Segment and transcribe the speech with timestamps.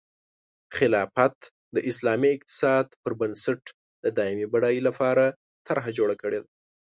[0.77, 1.37] خلافت
[1.75, 3.61] د اسلامي اقتصاد په بنسټ
[4.03, 5.23] د دایمي بډایۍ لپاره
[5.67, 6.49] طرحه جوړه کړې ده.